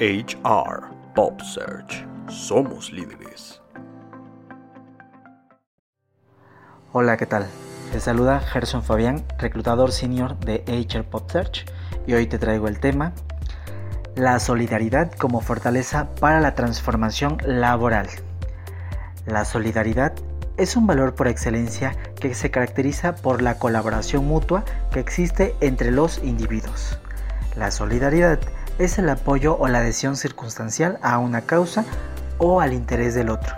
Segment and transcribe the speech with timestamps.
[0.00, 2.04] HR Pop Search.
[2.28, 3.62] Somos líderes.
[6.90, 7.46] Hola, ¿qué tal?
[7.92, 11.66] Te saluda Gerson Fabián, reclutador senior de HR Pop Search,
[12.08, 13.12] y hoy te traigo el tema
[14.16, 18.08] La solidaridad como fortaleza para la transformación laboral.
[19.26, 20.12] La solidaridad
[20.56, 25.92] es un valor por excelencia que se caracteriza por la colaboración mutua que existe entre
[25.92, 26.98] los individuos.
[27.56, 28.40] La solidaridad
[28.78, 31.84] el apoyo o la adhesión circunstancial a una causa
[32.38, 33.54] o al interés del otro.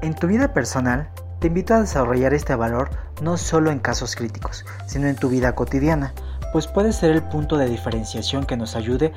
[0.00, 1.08] En tu vida personal,
[1.40, 2.90] te invito a desarrollar este valor
[3.22, 6.14] no solo en casos críticos, sino en tu vida cotidiana,
[6.52, 9.12] pues puede ser el punto de diferenciación que nos ayude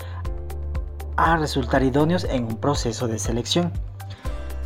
[1.16, 3.72] a resultar idóneos en un proceso de selección.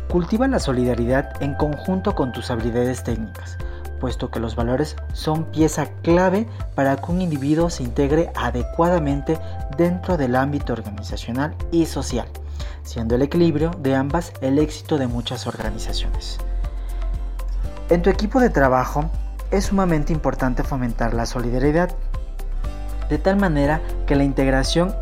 [0.08, 3.56] Cultiva la solidaridad en conjunto con tus habilidades técnicas,
[4.02, 9.38] puesto que los valores son pieza clave para que un individuo se integre adecuadamente
[9.78, 12.26] dentro del ámbito organizacional y social,
[12.82, 16.38] siendo el equilibrio de ambas el éxito de muchas organizaciones.
[17.90, 19.08] En tu equipo de trabajo
[19.52, 21.94] es sumamente importante fomentar la solidaridad,
[23.08, 24.96] de tal manera que la integración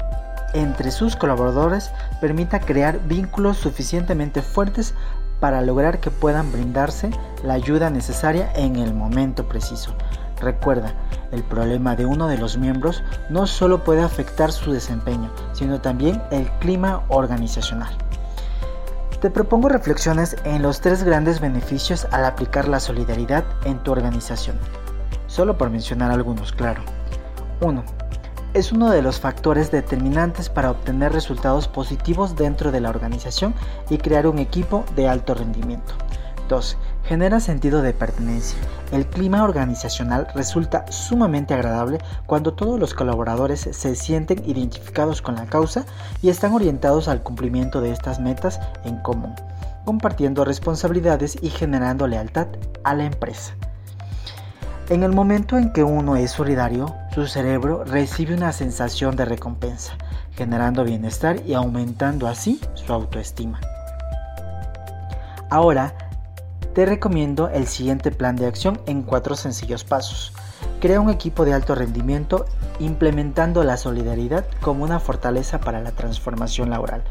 [0.53, 1.91] entre sus colaboradores
[2.21, 4.93] permita crear vínculos suficientemente fuertes
[5.41, 7.11] para lograr que puedan brindarse
[7.43, 9.95] la ayuda necesaria en el momento preciso.
[10.41, 10.95] Recuerda,
[11.33, 16.23] el problema de uno de los miembros no solo puede afectar su desempeño, sino también
[16.31, 17.93] el clima organizacional.
[19.21, 24.59] Te propongo reflexiones en los tres grandes beneficios al aplicar la solidaridad en tu organización.
[25.27, 26.83] Solo por mencionar algunos, claro.
[27.61, 28.01] 1
[28.53, 33.55] es uno de los factores determinantes para obtener resultados positivos dentro de la organización
[33.89, 35.95] y crear un equipo de alto rendimiento.
[36.49, 36.77] 2.
[37.05, 38.59] Genera sentido de pertenencia.
[38.91, 45.47] El clima organizacional resulta sumamente agradable cuando todos los colaboradores se sienten identificados con la
[45.47, 45.87] causa
[46.21, 49.35] y están orientados al cumplimiento de estas metas en común,
[49.85, 52.49] compartiendo responsabilidades y generando lealtad
[52.83, 53.55] a la empresa.
[54.91, 59.93] En el momento en que uno es solidario, su cerebro recibe una sensación de recompensa,
[60.33, 63.61] generando bienestar y aumentando así su autoestima.
[65.49, 65.95] Ahora,
[66.75, 70.33] te recomiendo el siguiente plan de acción en cuatro sencillos pasos.
[70.81, 72.47] Crea un equipo de alto rendimiento
[72.81, 77.05] implementando la solidaridad como una fortaleza para la transformación laboral.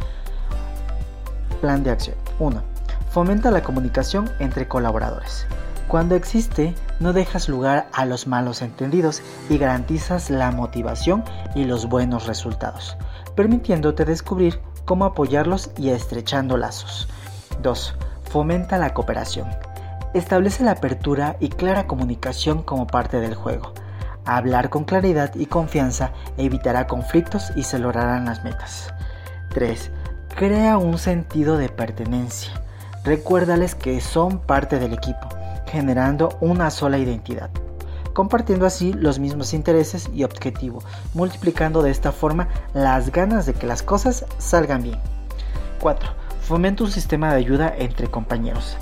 [1.62, 2.62] Plan de acción 1.
[3.10, 5.48] Fomenta la comunicación entre colaboradores.
[5.88, 11.24] Cuando existe, no dejas lugar a los malos entendidos y garantizas la motivación
[11.56, 12.98] y los buenos resultados,
[13.36, 17.08] permitiéndote descubrir cómo apoyarlos y estrechando lazos.
[17.62, 17.96] 2.
[18.30, 19.48] Fomenta la cooperación.
[20.14, 23.74] Establece la apertura y clara comunicación como parte del juego.
[24.26, 28.94] Hablar con claridad y confianza evitará conflictos y se lograrán las metas.
[29.54, 29.92] 3.
[30.36, 32.62] Crea un sentido de pertenencia.
[33.04, 35.39] Recuérdales que son parte del equipo
[35.70, 37.50] generando una sola identidad,
[38.14, 43.68] compartiendo así los mismos intereses y objetivos, multiplicando de esta forma las ganas de que
[43.68, 45.00] las cosas salgan bien.
[45.80, 46.10] 4.
[46.42, 48.76] Fomenta un sistema de ayuda entre compañeros.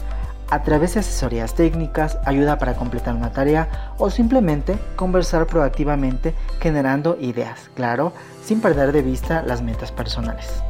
[0.49, 7.17] A través de asesorías técnicas, ayuda para completar una tarea o simplemente conversar proactivamente generando
[7.19, 10.63] ideas, claro, sin perder de vista las metas personales.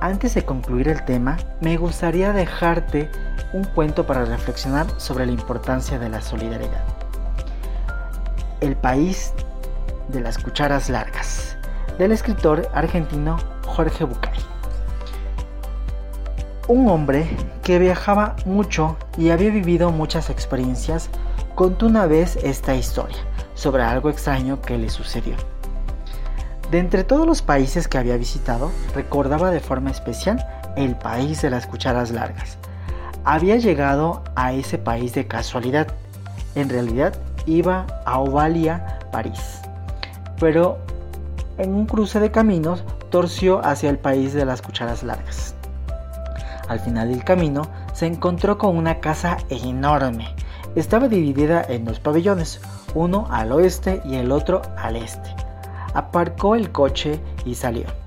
[0.00, 3.10] Antes de concluir el tema, me gustaría dejarte
[3.52, 6.84] un cuento para reflexionar sobre la importancia de la solidaridad.
[8.60, 9.32] El país
[10.08, 11.56] de las cucharas largas,
[11.98, 14.38] del escritor argentino Jorge Bucay.
[16.68, 17.28] Un hombre
[17.62, 21.10] que viajaba mucho y había vivido muchas experiencias
[21.54, 23.18] contó una vez esta historia
[23.54, 25.36] sobre algo extraño que le sucedió.
[26.70, 30.42] De entre todos los países que había visitado, recordaba de forma especial
[30.76, 32.56] el país de las cucharas largas.
[33.24, 35.88] Había llegado a ese país de casualidad.
[36.54, 37.14] En realidad
[37.46, 39.60] iba a Ovalia, París.
[40.38, 40.78] Pero
[41.58, 45.54] en un cruce de caminos torció hacia el país de las cucharas largas.
[46.68, 50.34] Al final del camino se encontró con una casa enorme.
[50.74, 52.60] Estaba dividida en dos pabellones,
[52.94, 55.42] uno al oeste y el otro al este
[55.94, 58.01] aparcó el coche y salió.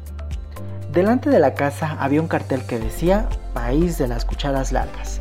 [0.96, 5.20] Delante de la casa había un cartel que decía País de las Cucharas Largas.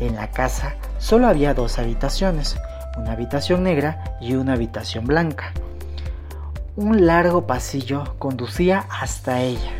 [0.00, 2.56] En la casa solo había dos habitaciones,
[2.98, 5.52] una habitación negra y una habitación blanca.
[6.74, 9.70] Un largo pasillo conducía hasta ella.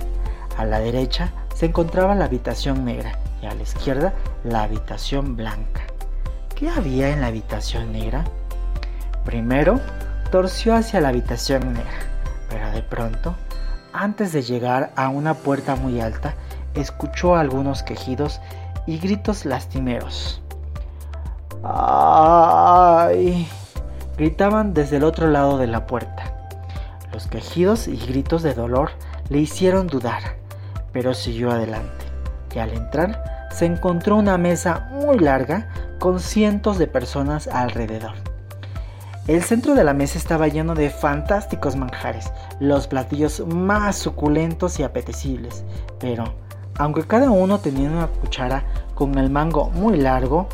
[0.59, 4.15] A la derecha se encontraba la habitación negra y a la izquierda
[4.45, 5.83] la habitación blanca.
[6.55, 8.23] ¿Qué había en la habitación negra?
[9.25, 9.81] Primero
[10.31, 12.12] torció hacia la habitación negra
[12.53, 13.35] pero de pronto
[13.93, 16.35] antes de llegar a una puerta muy alta,
[16.75, 18.41] escuchó algunos quejidos
[18.87, 20.41] y gritos lastimeros.
[21.62, 23.49] ¡Ay!
[24.17, 26.35] gritaban desde el otro lado de la puerta.
[27.12, 28.91] Los quejidos y gritos de dolor
[29.29, 30.37] le hicieron dudar,
[30.93, 32.06] pero siguió adelante,
[32.55, 35.69] y al entrar se encontró una mesa muy larga
[35.99, 38.31] con cientos de personas alrededor.
[39.29, 44.83] El centro de la mesa estaba lleno de fantásticos manjares, los platillos más suculentos y
[44.83, 45.63] apetecibles,
[46.01, 46.25] pero
[46.77, 48.65] aunque cada uno tenía una cuchara
[48.97, 50.49] con el mango muy largo,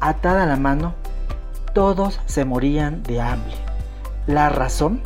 [0.00, 0.92] atada a la mano,
[1.72, 3.54] todos se morían de hambre.
[4.26, 5.00] La razón,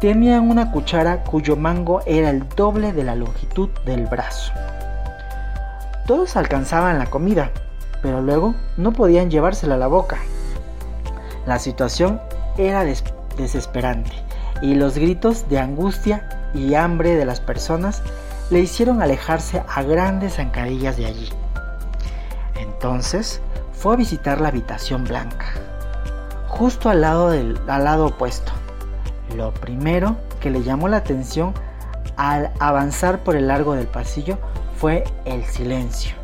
[0.00, 4.52] tenían una cuchara cuyo mango era el doble de la longitud del brazo.
[6.08, 7.52] Todos alcanzaban la comida,
[8.02, 10.18] pero luego no podían llevársela a la boca.
[11.48, 12.20] La situación
[12.58, 12.84] era
[13.38, 14.12] desesperante
[14.60, 18.02] y los gritos de angustia y hambre de las personas
[18.50, 21.30] le hicieron alejarse a grandes zancadillas de allí.
[22.54, 23.40] Entonces
[23.72, 25.46] fue a visitar la habitación blanca,
[26.48, 28.52] justo al lado, del, al lado opuesto.
[29.34, 31.54] Lo primero que le llamó la atención
[32.18, 34.36] al avanzar por el largo del pasillo
[34.76, 36.14] fue el silencio.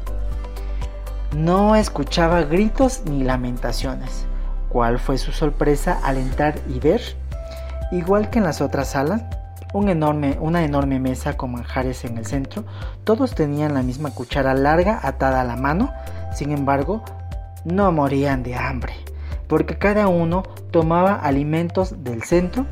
[1.35, 4.27] No escuchaba gritos ni lamentaciones.
[4.75, 7.01] ¿Cuál fue su sorpresa al entrar y ver?
[7.93, 9.23] Igual que en las otras salas,
[9.73, 12.65] una enorme mesa con manjares en el centro.
[13.05, 15.93] Todos tenían la misma cuchara larga atada a la mano.
[16.35, 17.05] Sin embargo,
[17.65, 18.95] no morían de hambre,
[19.47, 20.43] porque cada uno
[20.73, 22.67] tomaba alimentos del centro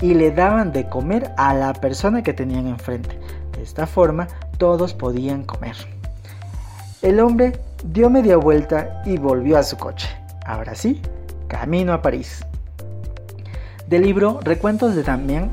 [0.00, 3.18] y le daban de comer a la persona que tenían enfrente.
[3.50, 4.28] De esta forma,
[4.58, 5.74] todos podían comer.
[7.02, 10.08] El hombre dio media vuelta y volvió a su coche.
[10.46, 11.02] Ahora sí,
[11.52, 12.46] camino a París
[13.86, 15.04] del libro Recuentos de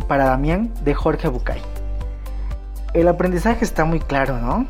[0.08, 1.62] para Damián de Jorge Bucay.
[2.94, 4.66] El aprendizaje está muy claro, ¿no?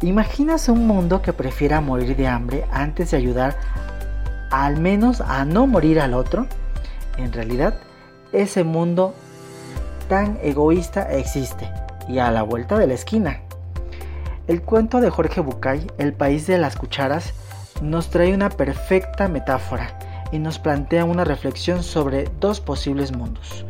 [0.00, 3.58] ¿Imaginas un mundo que prefiera morir de hambre antes de ayudar
[4.50, 6.46] al menos a no morir al otro?
[7.18, 7.74] En realidad,
[8.32, 9.14] ese mundo
[10.08, 11.70] tan egoísta existe
[12.08, 13.40] y a la vuelta de la esquina.
[14.46, 17.34] El cuento de Jorge Bucay, El país de las cucharas,
[17.82, 19.98] nos trae una perfecta metáfora
[20.32, 23.64] y nos plantea una reflexión sobre dos posibles mundos.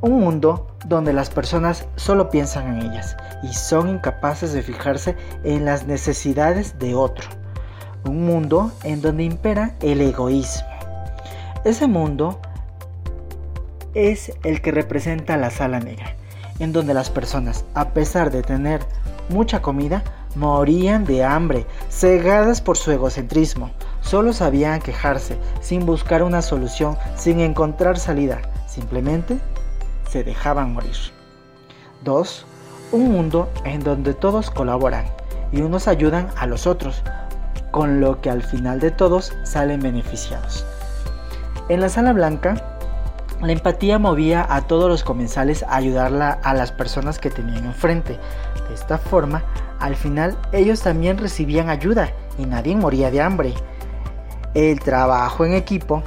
[0.00, 5.64] Un mundo donde las personas solo piensan en ellas y son incapaces de fijarse en
[5.64, 7.28] las necesidades de otro.
[8.04, 10.68] Un mundo en donde impera el egoísmo.
[11.64, 12.38] Ese mundo
[13.94, 16.16] es el que representa la sala negra,
[16.58, 18.80] en donde las personas, a pesar de tener
[19.30, 20.04] mucha comida,
[20.34, 23.70] morían de hambre, cegadas por su egocentrismo,
[24.04, 28.42] Solo sabían quejarse, sin buscar una solución, sin encontrar salida.
[28.66, 29.38] Simplemente
[30.08, 30.94] se dejaban morir.
[32.04, 32.46] 2.
[32.92, 35.06] Un mundo en donde todos colaboran
[35.52, 37.02] y unos ayudan a los otros,
[37.70, 40.66] con lo que al final de todos salen beneficiados.
[41.70, 42.56] En la sala blanca,
[43.40, 48.18] la empatía movía a todos los comensales a ayudarla a las personas que tenían enfrente.
[48.68, 49.42] De esta forma,
[49.80, 53.54] al final ellos también recibían ayuda y nadie moría de hambre.
[54.54, 56.02] El trabajo en equipo,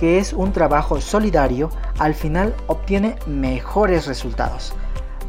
[0.00, 1.70] que es un trabajo solidario,
[2.00, 4.74] al final obtiene mejores resultados.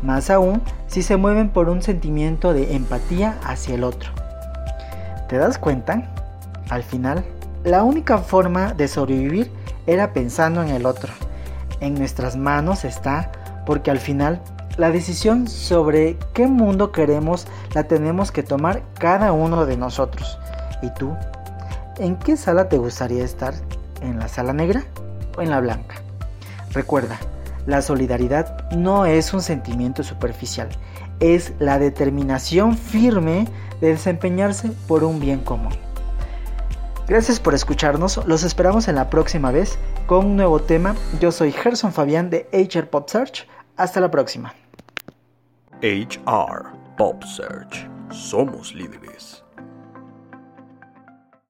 [0.01, 4.11] Más aún si se mueven por un sentimiento de empatía hacia el otro.
[5.29, 6.11] ¿Te das cuenta?
[6.69, 7.23] Al final,
[7.63, 9.51] la única forma de sobrevivir
[9.85, 11.13] era pensando en el otro.
[11.81, 13.31] En nuestras manos está
[13.67, 14.41] porque al final
[14.77, 20.39] la decisión sobre qué mundo queremos la tenemos que tomar cada uno de nosotros.
[20.81, 21.15] ¿Y tú
[21.97, 23.53] ¿En qué sala te gustaría estar?
[24.01, 24.83] ¿En la sala negra
[25.37, 25.95] o en la blanca?
[26.71, 27.17] Recuerda,
[27.65, 30.67] la solidaridad no es un sentimiento superficial,
[31.21, 33.47] es la determinación firme
[33.79, 35.73] de desempeñarse por un bien común.
[37.07, 40.95] Gracias por escucharnos, los esperamos en la próxima vez con un nuevo tema.
[41.21, 43.47] Yo soy Gerson Fabián de HR Pop Search.
[43.77, 44.53] Hasta la próxima.
[45.81, 47.87] HR Pop Search.
[48.09, 49.44] Somos líderes.